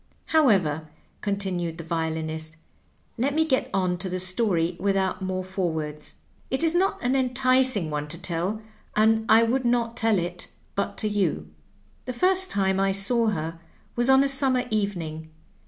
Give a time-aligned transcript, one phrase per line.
[0.33, 0.89] However,"
[1.21, 2.57] con tinued the violinist,"
[3.19, 6.15] let me get on to the stoiy without more forewords.
[6.49, 8.63] It is not an enticing one to tell,
[8.95, 11.49] and I would not tell it but to you."
[12.07, 13.59] The first time I saw her
[13.95, 15.29] was on a summer evening.